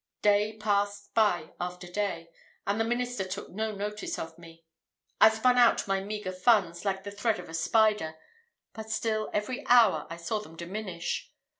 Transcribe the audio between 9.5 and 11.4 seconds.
hour I saw them diminish.